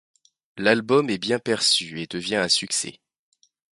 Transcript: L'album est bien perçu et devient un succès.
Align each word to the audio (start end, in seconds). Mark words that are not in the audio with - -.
L'album 0.57 1.11
est 1.11 1.19
bien 1.19 1.37
perçu 1.37 2.01
et 2.01 2.07
devient 2.07 2.37
un 2.37 2.49
succès. 2.49 2.99